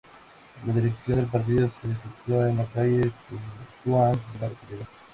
[0.65, 3.11] La dirección del partido se sitúa en la Calle
[3.81, 4.87] Tetuán de la localidad.